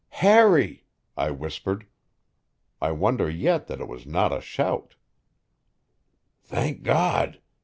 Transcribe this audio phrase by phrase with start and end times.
[0.15, 0.83] "Harry!"
[1.15, 1.85] I whispered.
[2.81, 4.95] I wonder yet that it was not a shout.
[6.41, 7.39] "Thank God!"